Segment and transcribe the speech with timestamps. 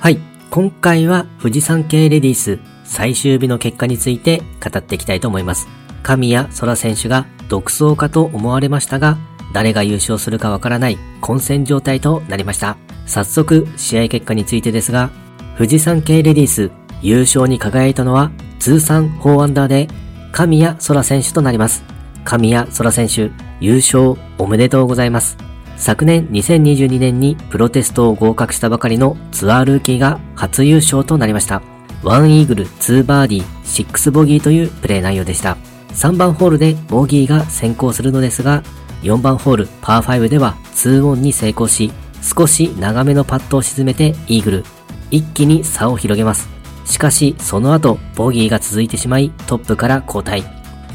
[0.00, 0.18] はい。
[0.50, 5.66] 今回は富士山系レディース最終日の結果について語っていきたいと思います。
[6.04, 9.18] 神谷空選手が独走かと思われましたが、
[9.52, 12.76] 誰が優勝するかわからない混戦状態となりました。
[13.06, 15.10] 早速、試合結果についてですが、
[15.56, 16.70] 富士山系レディース
[17.02, 18.30] 優勝に輝いたのは
[18.60, 19.88] 通算4アンダーで
[20.30, 21.82] 神谷空選手となります。
[22.24, 25.47] 神谷空選手、優勝おめでとうございます。
[25.78, 31.62] 昨年2022年にプロテストを合格したばかりのツアールーキーが初優勝となりました。
[32.02, 35.56] 1イーグル、2バーディー、6ボギーというプレー内容でした。
[35.90, 38.62] 3番ホールでボギーが先行するのですが、
[39.02, 44.64] 4番ホール、パー5では2オンに成功し、少し長めのパットを沈めてイーグル。
[45.10, 46.48] 一気に差を広げます。
[46.84, 50.42] しかし、その後、ボギーが続いてしまい、トップから交代。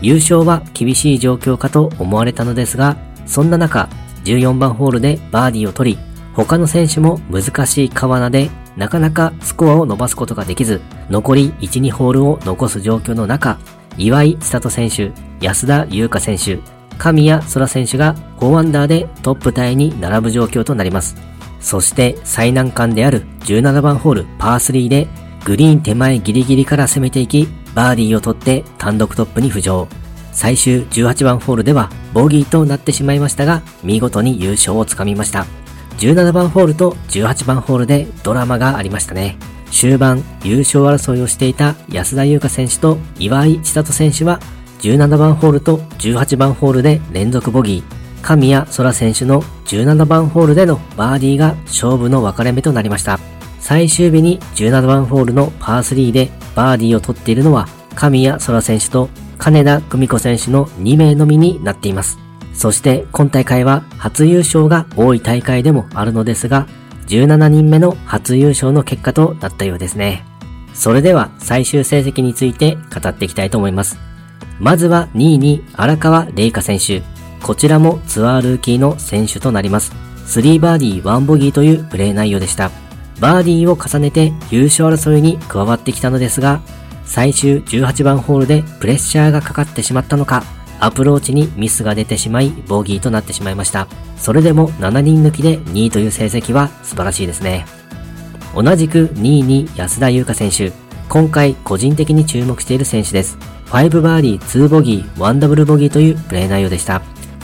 [0.00, 3.88] 優勝は厳しい状況かと思われたのですが、そんな中、
[4.24, 5.98] 14番ホールでバーディーを取り、
[6.34, 13.58] 他の選手も難しい川名でなかなかスコアを伸ばすことができず、残り1、2ホールを残す状況の中、
[13.98, 16.58] 岩井千里選手、安田優香選手、
[16.98, 21.16] 神谷空選手が4アンダーでトップタイに並ぶ状況となります。
[21.60, 25.08] そして最難関である17番ホールパー3で
[25.44, 29.88] グリーン手前ギリギリから攻めていき、バーディーを取って単独トップに浮上。
[30.32, 35.46] 最終18番ホールではボギーとなってしまいましたが、見事に優勝をつかみました。
[35.98, 39.36] 17番ホールと18番ホールでドラマがありましたね。
[39.70, 44.40] 終盤、優勝争いをしていた安田優香選手と岩井千里選手は、
[44.80, 48.00] 17番ホールと18番ホールで連続ボギー。
[48.22, 53.18] 神谷空選手の17番ホールでのバーディーが勝負の分かれ目となりました。
[53.60, 59.08] 最終日に17番ホールのパー3でバーディーを取っているのは神谷空選手と
[59.40, 62.18] 金田久美子選手の2名のみになっています。
[62.52, 66.66] そして今大会は初優勝が多い大会でもあるのですが、
[67.06, 70.26] 17人目の初優勝の結果となったようですね。
[70.74, 73.98] それでは最終成績について語っていきたいと思います。
[74.58, 77.02] まずは2位に荒川玲香選手。
[77.42, 79.92] こちらもツアールーキーの選手となります。
[80.26, 82.70] 3バーディー1ボギーというプレー内容でした。
[83.20, 86.60] バーディーを重ねて優勝争いに加わってきたのですが、
[87.10, 90.44] 最終18番ホールでプレッシャーがかかってしまったのか、
[90.78, 93.88] アプローチにミスが出てしまい、ボギーとなってしまいました。
[94.16, 97.66] それでも7人抜きで2位という成績は素晴らしいですね。
[98.54, 100.70] 同じく2位に安田優香選手。
[101.08, 103.36] 今回個人的に注目している選手です。
[103.70, 107.02] 5バーディー、2ボギー、1ダブルボギーというプレー内容でした。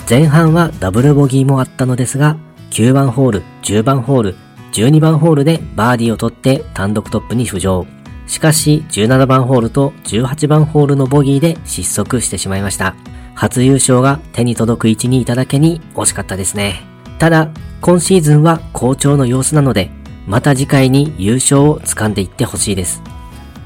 [0.08, 2.36] 前半はダブルボギーもあったのですが、
[2.70, 4.36] 9番ホール、10番ホール、
[4.74, 7.95] 12番ホールでバーディーを取って単独トップに浮上。
[8.26, 12.94] しかし、17番ホールと18番ホールのボギーで失速してしまいました。
[13.34, 16.82] 初優勝が手に届く位置にいただけに惜しかったですね。
[17.18, 17.50] ただ、
[17.80, 19.90] 今シーズンは好調の様子なので、
[20.26, 23.02] また次回に優勝を掴んでいってほしいです。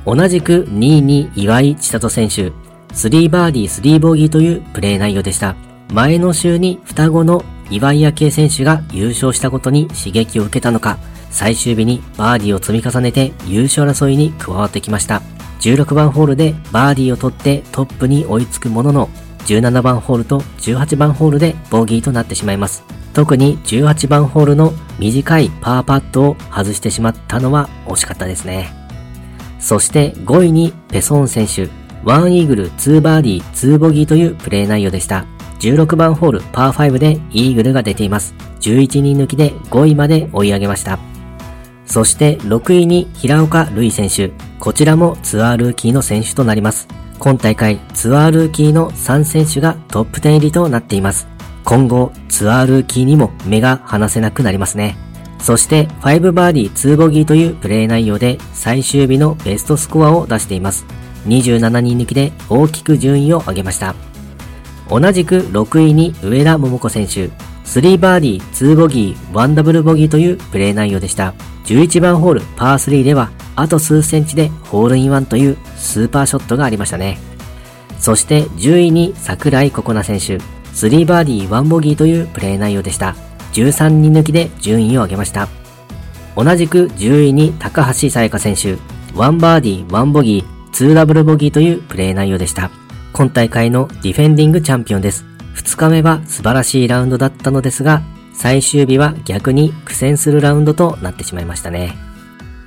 [0.04, 2.52] 同じく2位に岩井千里選手、
[2.92, 5.54] 3バーディー3ボギーというプレー内容でした。
[5.92, 10.98] 前の週に双子の岩井明恵選手が優勝したことに刺激を受けたのか、
[11.30, 15.22] 最終日にバーディーを積み重ねて優勝争いに加わってきました。
[15.60, 19.08] 16番ホールでバーディーを取ってトップに追いつくものの、
[19.46, 22.82] 17番ホールと18番ホールでボギーとなってしまいます。
[23.12, 28.72] 特に18番ホールの短いパーパットを外してしまったのは惜しかったですね。
[29.58, 31.68] そして5位にペソン選手、
[32.04, 35.26] 1イーグル2バーディー2ボギーというプレー内容でした。
[35.60, 38.34] 16番ホールパー5でイーグルが出ています。
[38.60, 41.09] 11人抜きで5位まで追い上げました。
[41.90, 44.32] そして6位に平岡瑠衣選手。
[44.60, 46.86] こちらもツアールーキーの選手となります。
[47.18, 51.26] 今大会ツアールーキーの3選手がトップ10入りとなっています。
[51.64, 54.96] 今後ツアールーキーにも目が離せなくなりますね。
[55.40, 60.86] そして5バーディー2ボギーというプレー内容で最終日のベストスコアを出しています。
[61.26, 63.96] 27人抜きで大きく順位を上げました。
[64.88, 67.30] 同じく6位に上田桃子選手。
[67.64, 71.34] 3バーディー2ボギー1ダブルボギーというプレー内容でした。
[71.70, 77.18] 11番ホールパー3ではあと数センチでホールインワンというスーパーショットがありましたね。
[78.00, 80.38] そして10位に桜井心那選手、
[80.74, 83.14] 3バーディー1ボギーというプレー内容でした。
[83.52, 85.48] 13人抜きで順位を上げました。
[86.34, 88.74] 同じく10位に高橋沙耶香選手、
[89.14, 92.72] 1バーディー1ボギー2ダブルボギーというプレー内容でした。
[93.12, 95.24] 今大会のディフェンディングチャンピオンです。
[95.54, 98.02] 2日目は素晴らしいラウンドだったのですが、
[98.40, 101.94] 最終日は逆に苦戦するラウンドとなってしまいましたね。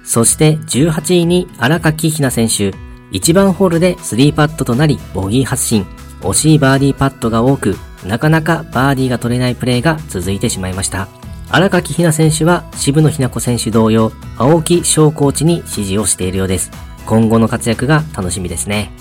[0.03, 2.75] そして18位に荒垣ひな選手、
[3.11, 5.87] 1番ホールで3パットとなりボギー発進。
[6.21, 7.75] 惜しいバーディーパットが多く、
[8.05, 11.07] なかなかバーディーが取れないプレーが続いてしまいました。
[11.49, 16.69] 荒垣ひな選手は渋野日向子選手同様、青木翔コーチに指示をしているようです。
[17.07, 18.91] 今後の活躍が楽しみですね。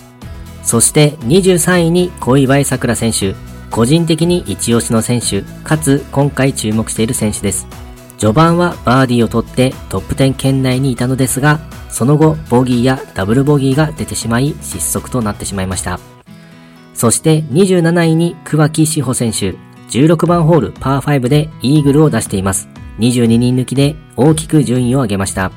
[0.63, 3.52] そして23位に小祝さくら選手。
[3.73, 7.67] 個人的に一押しの選手、かつ今回注目している選手です。
[8.19, 11.59] 序盤はバーディーを取ってトップ10圏内にいたのですが、
[11.89, 15.99] その後ボギーやダブルボギーが出てしまい失速となってしまいました。
[16.93, 19.55] そして27位に桑木志保選手、
[19.89, 22.69] 16番ホールパー5でイーグルを出しています。
[22.99, 25.51] 22人抜きで大きく順位を上げました。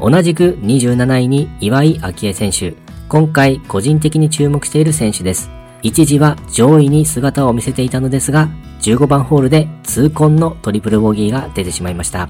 [0.00, 2.74] 同じく27位に岩井明恵選手。
[3.08, 5.50] 今回個人的に注目している選手です。
[5.84, 8.48] 一時は上位に姿を見せていたのですが、
[8.80, 12.28] 15番ホールで痛恨のトリプルボギーが出てしまいました。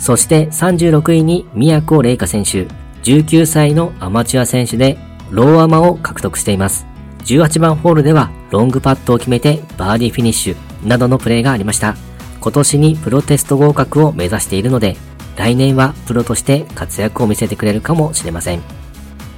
[0.00, 2.66] そして36位に都玲華選手。
[3.04, 4.98] 19歳のアマチュア選手で
[5.30, 6.86] ローアマを獲得しています。
[7.20, 11.94] 18番ホールではロングパットを決めてバーディーフィニッシュなどのプレーがありました。
[12.40, 14.96] 今年にプロテスト合格を目指しているので、
[15.36, 18.62] 来年はプロとして活躍を見せてくれるかもしれません。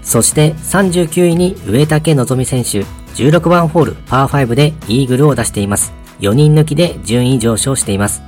[0.03, 2.87] そして39位に植竹希望選手、
[3.19, 5.93] 16番ホールパー5でイーグルを出しています。
[6.20, 8.23] 4人抜きで順位上昇しています。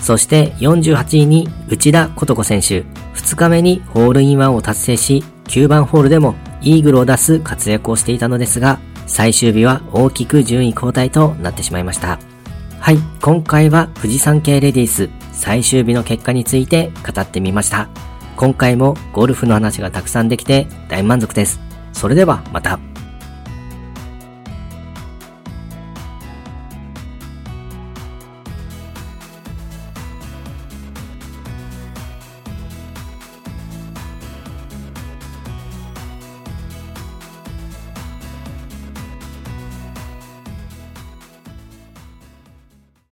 [0.00, 2.80] そして48位に内田琴子選手、
[3.14, 12.18] 2日目にホールインワンを達成し、9番ホールでもイーグルを出す活躍をしていたのですが、最終日は大きく順位交代となってしまいました。
[12.80, 17.88] はい、今回は富士山系レディース最終日の結果について語ってみました。
[18.36, 21.60] 今回もゴルフの話がたくさんできて大満足です。
[21.92, 22.91] それではまた。